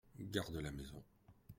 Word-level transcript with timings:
Garde 0.33 0.61
la 0.63 0.71
maison. 0.71 1.03